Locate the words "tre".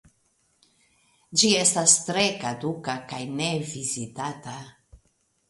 2.07-2.23